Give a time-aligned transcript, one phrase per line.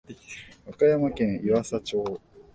[0.65, 2.19] 和歌山県湯浅町